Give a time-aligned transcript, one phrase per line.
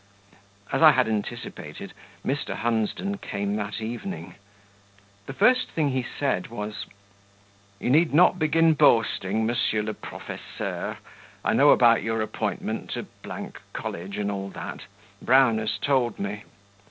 [0.71, 1.93] As I had anticipated,
[2.25, 2.55] Mr.
[2.55, 4.33] Hunsden came that evening.
[5.27, 6.87] The first thing he said was:
[7.79, 10.97] "You need not begin boasting, Monsieur le Professeur;
[11.45, 13.05] I know about your appointment to
[13.73, 14.85] College, and all that;
[15.23, 16.45] Brown has told me."